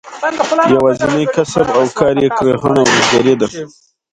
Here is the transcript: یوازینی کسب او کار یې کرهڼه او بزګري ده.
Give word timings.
یوازینی 0.73 1.23
کسب 1.35 1.67
او 1.77 1.85
کار 1.97 2.15
یې 2.23 2.29
کرهڼه 2.37 2.79
او 2.81 2.87
بزګري 2.91 3.33
ده. 3.39 3.47